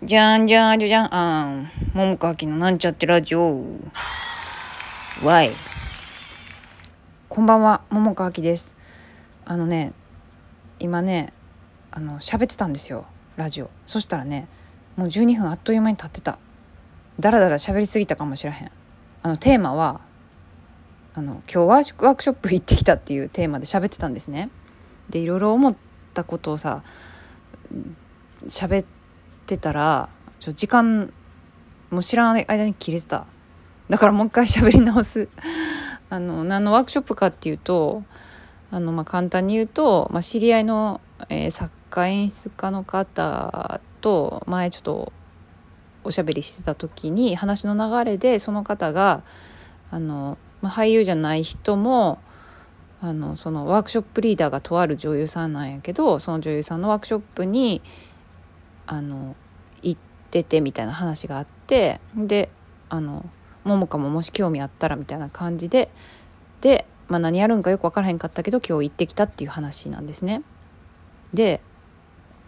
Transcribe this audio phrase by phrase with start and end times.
[0.00, 1.72] じゃんじゃんじゃじゃんあん。
[1.92, 3.64] 桃川きのなんちゃってラジオ。
[5.24, 5.50] わい。
[7.28, 8.76] こんばんは、桃川きです。
[9.44, 9.92] あのね、
[10.78, 11.32] 今ね、
[11.90, 13.70] あの、喋ってたんですよ、ラジオ。
[13.86, 14.46] そしたらね、
[14.94, 16.38] もう12分あっという間に経ってた。
[17.18, 18.70] だらだら喋りすぎたかもしれへん。
[19.24, 20.00] あの、テーマは、
[21.14, 24.48] あの、今日ワークショップ行ってきたっていうテーマで喋ってたんですね。
[25.10, 25.76] で、いろいろ思っ
[26.14, 26.84] たことをさ、
[28.46, 28.97] 喋って
[29.48, 31.12] ってたらちょ時間
[31.90, 33.26] も知らない間に切れてた。
[33.88, 35.28] だからもう一回喋り直す。
[36.10, 38.02] あの何のワークショップかっていうと
[38.70, 45.12] あの、まあ、簡単に言うと、まあ、知り合いの、えー、作家演出家の方と前ちょっと
[46.04, 49.22] おしゃべりしてた時に話の流れでその方が
[49.90, 52.20] あの、まあ、俳優じゃない人も
[53.02, 57.82] あのそのワークショップリーダーがとある女優さんなんやけどその女優さんのワークショップに
[58.86, 59.36] あの
[60.30, 62.50] ってみたいな話があってで
[62.88, 63.28] あの
[63.64, 65.90] 桃香ももし興味あったらみたいな感じで
[66.60, 70.42] で、まあ、何やるんかよく分からへんかったけど今日行ってきたっていう話なんですね。
[71.32, 71.60] で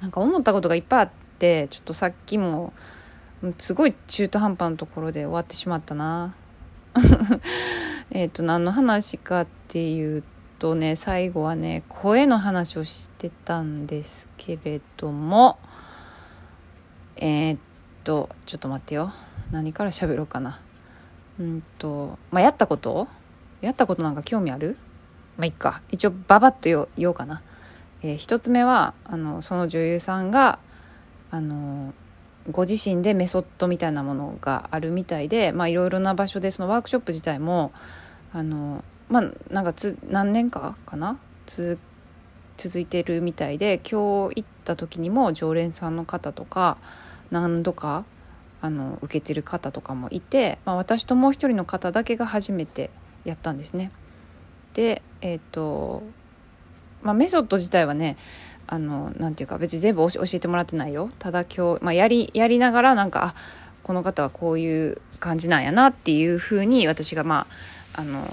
[0.00, 2.72] なんか思ったことがいっぱいあってちょっとさっきも
[3.58, 6.34] すごい中途半端なところで終わってしまったな。
[8.10, 10.24] えっと何の話かっていう
[10.58, 15.58] とね最後はね声の話をしてたんですけれども。
[17.16, 17.58] えー、っ
[18.02, 19.12] とちょっと待ってよ。
[19.50, 20.60] 何から喋ろうかな。
[21.40, 23.08] うんとまあやったこと？
[23.60, 24.76] やったことなんか興味ある？
[25.36, 25.82] まあいっか。
[25.90, 27.42] 一応ババッと言おうかな、
[28.02, 30.58] えー、一つ目はあのその女優さんが
[31.30, 31.94] あの
[32.50, 37.72] ご自身でメソッドみたいなものがあるみたいでまあいろいろな場所でそのワークショップ自体も
[38.32, 41.18] あのまあなんかつ何年かかな？
[41.46, 41.78] 続
[42.58, 46.76] 続いてるみたいで今日行った時にも常連さんの方とか
[47.32, 48.04] 何度か
[48.60, 52.90] あの受けてる方とかもいて、まあ、私ともう一人の方だけが初めて
[53.24, 53.90] やったんですね。
[54.74, 56.04] でえっ、ー、と
[57.02, 58.16] まあ、メソッド自体はね
[58.66, 63.34] あのなんていうか別に全部教えてもらってないよただ今日、まあ、やりやりながらなんかあ
[63.82, 67.46] この方はこういう感じなんやなっていうふうに私がま
[67.94, 68.24] ああの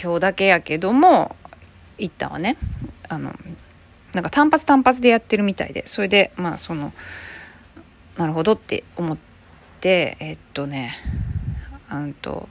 [0.00, 1.36] 今日だけやけども
[1.98, 2.56] 一旦はね
[3.08, 3.34] あの
[4.14, 6.92] なんか単発単発でやってるみたいでそれでまあその
[8.20, 9.18] なるほどって思っ
[9.80, 10.94] てえっとね
[11.90, 12.50] うんと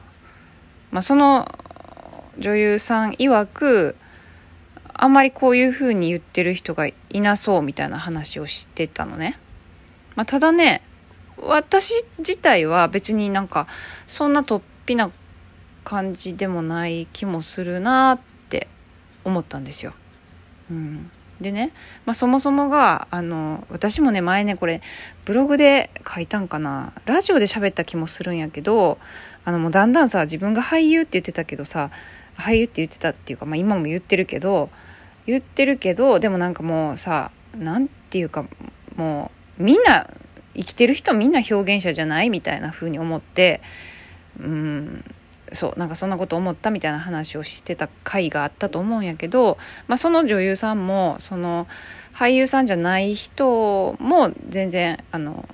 [0.89, 1.47] まあその
[2.39, 3.95] 女優さん曰く
[4.95, 9.37] あんまりこういう風に言ってる人がいなそうみたいな話をしてたのね。
[10.15, 10.81] まあ、ただね
[11.37, 13.67] 私自体は別になんか
[14.07, 15.11] そんな突飛な
[15.83, 18.19] 感じでもない気もするなっ
[18.49, 18.67] て
[19.23, 19.93] 思ったんですよ。
[20.71, 21.11] うん、
[21.41, 21.71] でね、
[22.05, 24.81] まあ、そもそもがあの私もね前ねこれ
[25.25, 26.93] ブログで書いたんかな。
[27.05, 28.97] ラジオで喋った気もするんやけど
[29.45, 31.91] あのもうだんだんさ自分が俳優って言ってたけどさ
[32.35, 34.69] 俳優って言ってたっていうか、まあ、今も言ってるけど
[35.25, 38.45] 言ってるけどでもなんかもうさ何て言うか
[38.95, 40.09] もうみんな
[40.55, 43.61] 生きてる人みんな表現者じゃないみたいな風に思って
[44.39, 45.05] うん。
[45.53, 51.67] そうなんかそんなこと思ったみたいな話をしてた回があったと思うんやけど、まあ、その女優さんもその
[52.13, 55.47] 俳優さんじゃない人も全然あの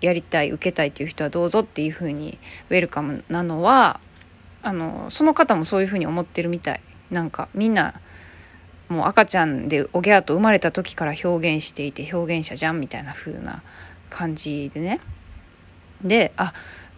[0.00, 2.38] やりたい受けたいっていう人はどうぞっていうふうに
[2.70, 4.00] ウェルカムなのは
[4.62, 6.80] あのその方もそういうふうに思ってるみたい。
[7.10, 8.00] なんかみんな
[8.88, 13.62] もう赤ちゃんでおぎゃーと生まれた時から表現していて表現者じゃんみたいな風な
[14.10, 15.00] 感じでね。
[16.02, 16.52] であ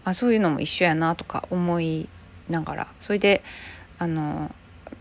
[0.05, 2.09] あそういうのも一緒やなとか思い
[2.49, 2.87] ながら。
[3.01, 3.43] それで
[3.99, 4.55] あの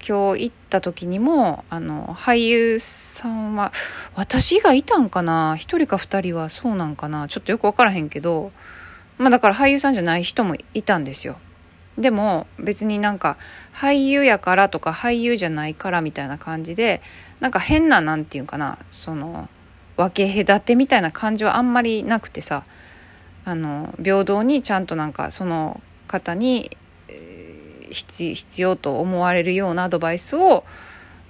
[0.08, 3.72] 今日行った時にもあの俳優さんは
[4.16, 7.28] 私がいたんかな？1人か2人はそうなんかな？
[7.28, 8.52] ちょっとよく分からへんけど
[9.18, 11.38] まあだから俳優さんじゃない人もいたんですよ。
[11.98, 13.38] でも別になんか
[13.74, 17.02] 俳優やからとか俳優じゃないからみたいな感じで
[17.40, 18.80] なんか変ななんていうかな？
[18.92, 19.48] その
[19.96, 22.64] 分け隔てみたいな感じはあんまりなくてさ。
[23.46, 26.78] あの平等にちゃんとなんかその方に
[27.94, 30.64] 必要と思われるようなアドバイスを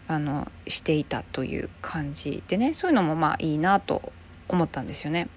[0.08, 4.12] あのしていたという感じでねそういうのもまあいいなと
[4.50, 5.30] 思ったんですよね。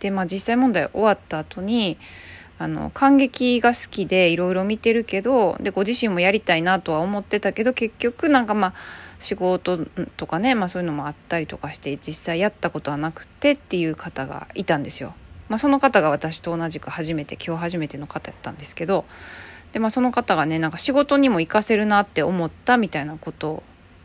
[0.00, 1.98] でまあ実際問題終わった後に
[2.58, 8.74] あの感激が好きでいろいろ見てるけどでご自身もやりたいなとは思ってたけど結局なんかまあ
[9.18, 9.86] 仕事
[10.16, 15.14] とかね、まあ、そういうのもあったりとかして実際やったことはなくてっていう方がいたんですよ。
[15.48, 19.04] まあ、その方が私と同じく初めて今日初めての方やったんですけど
[19.74, 23.62] で、まあ、その方がねなんか仕事にも活かせるなって思ったみたいなこと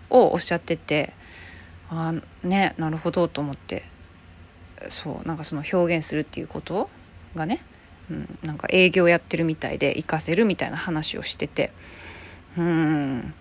[0.10, 1.13] をおっしゃってて
[1.89, 2.13] あ
[2.44, 3.86] あねなるほどと思って。
[4.89, 6.89] そうなんかその表現するっていうこと
[7.36, 7.62] がね、
[8.10, 11.72] うん、なんか営業やってるみたいで活かせるみたいな話をしてて。
[12.57, 13.33] うん。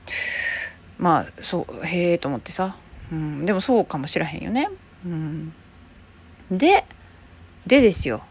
[0.99, 2.77] まあそうへえと思ってさ、
[3.13, 4.69] うん、でもそうかもしらへんよね。
[5.07, 5.55] うん、
[6.51, 6.85] で
[7.67, 8.23] でですよ。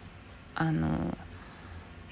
[0.53, 1.17] あの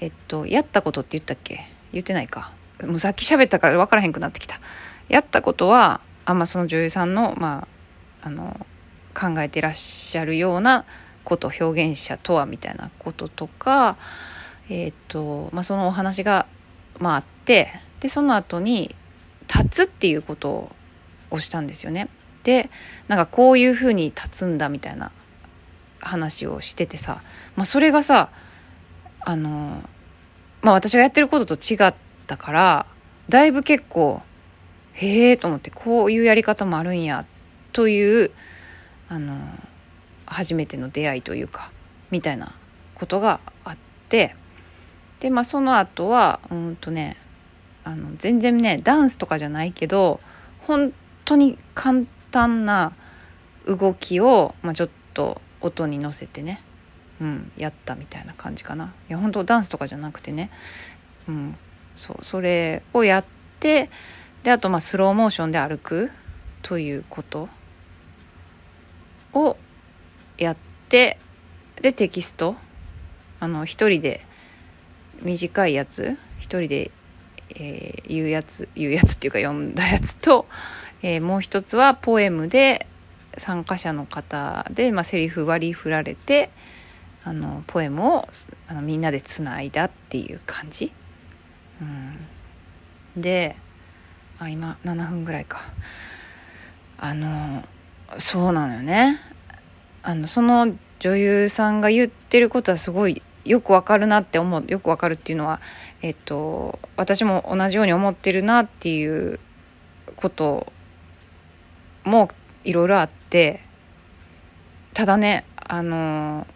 [0.00, 1.75] えっとやったことって言ったっけ？
[1.92, 2.52] 言ってないか。
[2.82, 4.60] もうさっき喋ったから分からへんくなってきた。
[5.08, 7.68] やったことはあんまその女優さんのま
[8.22, 8.66] ああの
[9.14, 10.84] 考えてらっしゃるような
[11.24, 13.96] こと表現者とはみたいなこととか
[14.68, 16.46] えっとまあそのお話が
[16.98, 17.68] まああって
[18.00, 18.94] でその後に
[19.48, 20.70] 立つっていうこと
[21.30, 22.08] をしたんですよね。
[22.42, 22.70] で
[23.08, 25.10] なんかこういうふうに立つんだみたいな
[26.00, 27.22] 話をしててさ、
[27.56, 28.30] まあ、それがさ
[29.20, 29.88] あの
[30.62, 31.94] まあ私がやってることと違っ
[32.26, 32.86] たから
[33.28, 34.22] だいぶ結構
[34.92, 37.26] へえと思ってこういうやり方もあるんや
[37.72, 38.30] という
[39.08, 39.38] あの
[40.24, 41.70] 初めての出会いというか
[42.10, 42.54] みたいな
[42.94, 43.76] ことがあっ
[44.08, 44.34] て
[45.20, 47.16] でまあその後はうんとね
[47.84, 50.20] あの全然ねダンスとかじゃないけど
[50.60, 50.92] 本
[51.24, 52.92] 当に簡単な
[53.66, 56.62] 動きを、まあ、ちょっと音に乗せてね、
[57.20, 58.94] うん、やったみたいな感じかな。
[59.08, 60.50] いや本当ダンスとかじゃなくてね、
[61.28, 61.56] うん、
[61.94, 63.24] そうそれをやっ
[63.60, 63.90] て
[64.42, 66.10] であとまあスローモーションで歩く
[66.62, 67.48] ということ
[69.32, 69.56] を
[70.38, 70.56] やっ
[70.88, 71.18] て
[71.80, 72.56] でテキスト。
[73.38, 74.24] あの一人で
[75.22, 76.16] 短いやつ。
[76.38, 76.90] 一人で、
[77.50, 80.46] えー、言うやつ言うやつっていうか読んだやつと、
[81.02, 82.86] えー、もう一つはポエムで
[83.38, 86.50] 参加者の方で、まあ、セリフ割り振られて
[87.26, 88.28] あのポエムを
[88.68, 90.92] あのみんなでつないだっていう感じ、
[91.82, 91.84] う
[93.18, 93.56] ん、で
[94.38, 95.60] あ今7分ぐらいか。
[96.98, 97.64] あの
[98.16, 99.20] そうなのよね。
[100.04, 105.60] あのその女優さんが言ってることはすごいよくわかるなって思うよくわかるっていうのは
[106.02, 109.40] えっと私も同じように思ってるなっていう
[110.14, 110.72] こと
[112.04, 112.28] も
[112.62, 113.62] いろいろあって
[114.94, 116.46] ただねあの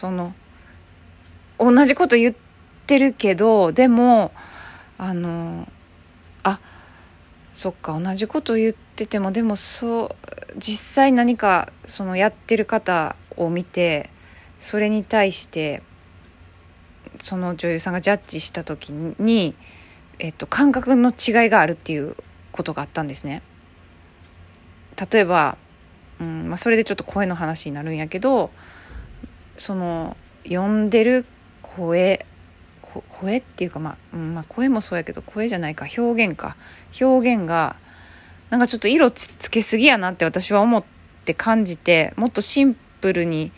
[0.00, 0.32] その
[1.58, 2.34] 同じこと言っ
[2.86, 4.32] てるけどでも
[4.96, 5.68] あの
[6.42, 6.58] あ
[7.52, 10.16] そっか同じこと言っててもでもそう
[10.56, 14.08] 実際何かそのやってる方を見て
[14.58, 15.82] それに対して
[17.20, 19.54] その女優さんがジャッジした時に、
[20.18, 22.16] えっと、感覚の違いがあるっていう
[22.52, 23.42] ことがあったんですね。
[25.12, 25.58] 例えば、
[26.20, 28.50] うんまあ、それでちょっと声の話になるんやけど
[29.60, 31.26] その読んでる
[31.60, 32.24] 声
[33.20, 36.56] 声っていうか、まあ、うんまあ、声もそうやけど声じゃないか表現か。
[36.98, 37.76] 表現が
[38.48, 40.84] なんかちょっと色つけすぎやなって私は思っ
[41.24, 43.52] て感じてもっとシンプルに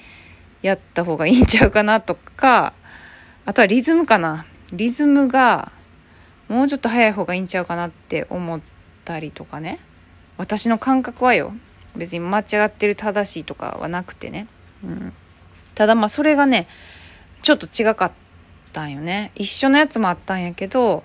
[0.61, 2.75] やった方がいいんちゃうかなとか
[3.47, 4.45] あとはリズムかな。
[4.73, 5.71] リズムが
[6.49, 8.61] もうちょっと早い方がいいんちゃうかなって思っ
[9.05, 9.79] たりとかね。
[10.37, 11.53] 私の感覚はよ。
[11.95, 14.49] 別に間違ってる正しいとかはなくてね、
[14.83, 15.13] うん、
[15.75, 16.69] ただまあそれがね
[17.43, 18.13] ちょっと違かっ
[18.73, 19.33] たんよね。
[19.35, 21.03] 一緒のやつもあったんやけど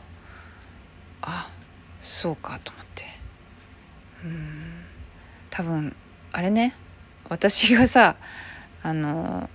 [1.22, 1.50] あ
[2.02, 3.04] そうかと思って。
[4.24, 4.84] うん。
[5.50, 5.96] 多分
[6.32, 6.76] あれね。
[7.30, 8.16] 私がさ
[8.84, 9.50] あの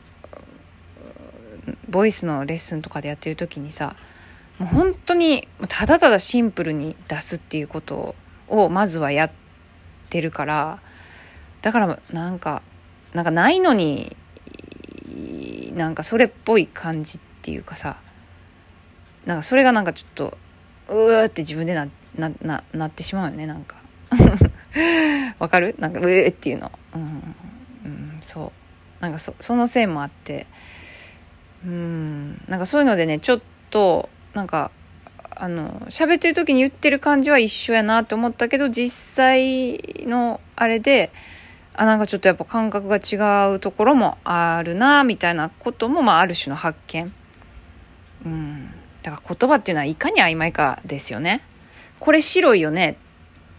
[1.89, 3.97] ボイスのレッスンとかでやってる時にさ
[4.59, 8.15] もう本当にただただシンプルに出すっていうこと
[8.49, 9.31] をまずはやっ
[10.11, 10.81] てるから
[11.63, 12.63] だからなんか
[13.15, 14.17] なんかないのに
[15.75, 17.97] なんかそれっぽい感じっていうかさ
[19.27, 20.39] なんかそれがなんかちょっと
[20.89, 23.77] うーって自分でななななってしまうよねなんか。
[25.39, 25.75] わかる？
[25.79, 26.71] なんかうーっていうの。
[26.95, 27.03] うん、
[27.85, 28.53] うん、そ
[29.01, 29.03] う。
[29.03, 30.47] なんかそそのせいもあって。
[31.65, 34.73] うんなんかそういうのでねちょっとなんか
[35.31, 41.13] あの喋ってる時に言ってる感じは一緒やなって思ったけど実際のあれで
[41.75, 47.13] あなんかちょっとやっぱ感覚が違うところもあるなみたいなことも、まあ、ある種の発見。
[48.27, 48.71] うん。
[49.03, 51.43] だから言葉っていうのはいかに曖昧かですよね。
[51.99, 52.97] これ白いよね。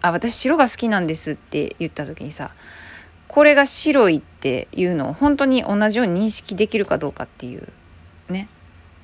[0.02, 2.52] あ私白が好きなんですって言った時にさ
[3.30, 7.68] これが白いっていうのを本当に同じように認識できるかどうかっていう
[8.30, 8.48] ね。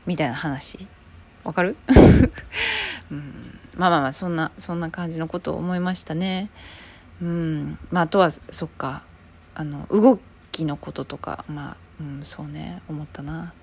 [0.05, 0.87] みたいな話。
[1.43, 1.77] わかる、
[3.09, 6.49] うん、まあまあまあそんなそんな感じのことを思いましたね。
[7.21, 7.77] うん。
[7.91, 9.03] まああとはそっか。
[9.55, 10.19] あの動
[10.51, 12.81] きのこととかまあ、うん、そうね。
[12.88, 13.53] 思ったな。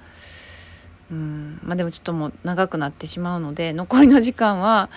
[1.10, 1.60] うん。
[1.62, 4.90] まあでもちょっともう長くなってしまうので残りの時間は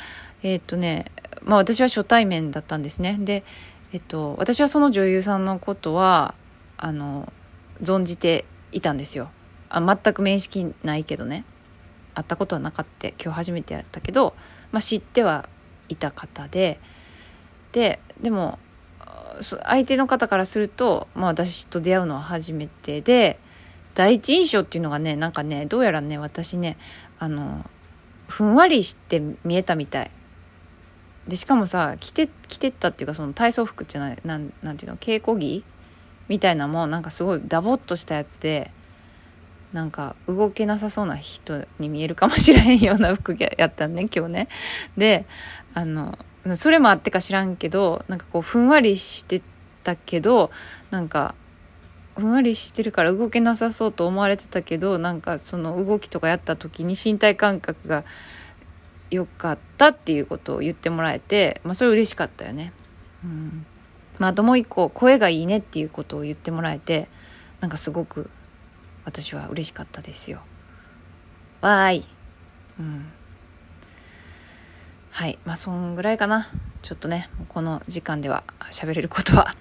[0.43, 1.05] えー、っとね
[1.43, 3.17] まあ私は初対面だったんですね。
[3.19, 3.43] で
[3.93, 6.35] えっと私はその女優さんのことは
[6.77, 7.31] あの
[7.81, 9.29] 存じていたんですよ。
[9.69, 11.45] あ全く面識ないけどね。
[12.15, 13.07] 会ったことはなかった。
[13.07, 14.33] 今日初めてやったけど、
[14.71, 15.47] まあ、知っては
[15.87, 16.79] いた方で
[17.71, 18.59] ででも
[19.41, 23.39] 相手の方からすると、まあ、私と出会うのは初めてで
[23.93, 26.77] 第一印象っていうのがねなんかねどうやらね私ね
[27.19, 27.65] あの
[28.27, 30.11] ふんわりして見えたみたい。
[31.27, 35.63] でしかもさ着て着てったっていうかその体操服じゃないなんなんていうの稽古着
[36.27, 38.71] みたいなもなんかすごいダボっとしたやつで
[39.73, 44.47] なんか動けなさそうな人に見えるかもしれへんような服やったんね今日ね。
[44.97, 45.27] で
[45.75, 46.17] あの
[46.55, 49.41] それもあってか知らんけどなんかこうふんわりして
[49.83, 50.51] たけど
[50.91, 51.35] なんか
[52.15, 58.03] ふんわりしてるから動けなさそうと思われてたけどなんかその動きとかやった時に身体感覚が
[59.09, 62.73] 良かったっていうことを言ってもらえて、まあ、それ嬉しかったよね。
[63.23, 63.65] うん
[64.19, 67.07] まあ、ともう一個声がいいねっていうことを言ってもらえて
[67.61, 68.29] なんかすごく
[69.05, 70.41] 私は嬉しかったですよ。
[71.61, 72.05] わーい。
[72.79, 73.11] うん。
[75.19, 76.47] はいまあそんぐらいかな。
[76.81, 79.53] ちょっとねこの時間では喋れることは。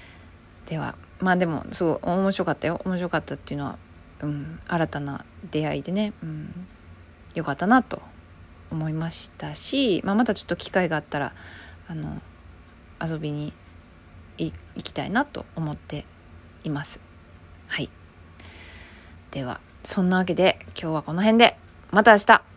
[0.64, 2.80] ではまあでもすごい面白かったよ。
[2.86, 3.78] 面白かったっていうのは、
[4.20, 6.66] うん、新たな出会いでね、うん、
[7.34, 8.00] よかったなと
[8.70, 11.34] 思いましたし、まあ、またちょっと機会があったら
[11.86, 12.22] あの
[12.98, 13.52] 遊びに
[14.38, 16.06] 行きたいなと思って
[16.62, 16.98] います。
[17.66, 17.90] はい。
[19.32, 21.58] ではそんなわけで今日はこの辺で。
[21.90, 22.53] また明日。